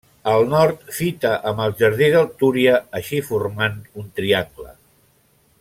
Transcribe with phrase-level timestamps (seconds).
[0.29, 4.71] Al nord fita amb el Jardí del Túria, així formant un triangle.